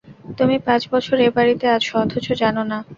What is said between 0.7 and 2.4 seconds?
বছর এ বাড়িতে আছ, অথচ